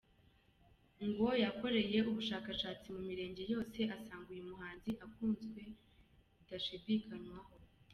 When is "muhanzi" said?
4.49-4.91